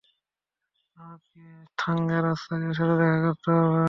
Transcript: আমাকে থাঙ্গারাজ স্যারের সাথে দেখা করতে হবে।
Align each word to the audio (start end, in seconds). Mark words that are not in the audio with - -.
আমাকে 0.97 1.41
থাঙ্গারাজ 1.77 2.37
স্যারের 2.43 2.73
সাথে 2.77 2.95
দেখা 3.01 3.19
করতে 3.25 3.49
হবে। 3.53 3.79